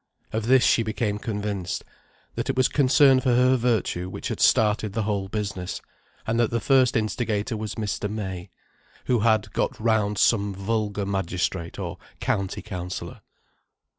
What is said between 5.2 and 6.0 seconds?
business: